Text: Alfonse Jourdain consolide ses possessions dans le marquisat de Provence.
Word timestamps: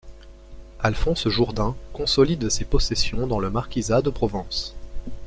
Alfonse 0.79 1.27
Jourdain 1.29 1.75
consolide 1.93 2.49
ses 2.49 2.65
possessions 2.65 3.27
dans 3.27 3.37
le 3.39 3.51
marquisat 3.51 4.01
de 4.01 4.09
Provence. 4.09 4.73